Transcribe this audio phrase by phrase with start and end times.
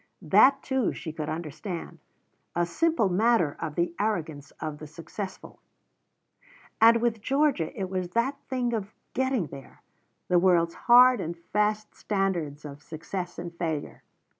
[0.23, 1.99] That too she could understand
[2.55, 5.59] a simple matter of the arrogance of the successful.
[6.81, 9.83] And with Georgia it was that thing of "getting there"
[10.27, 14.01] the world's hard and fast standards of success and failure.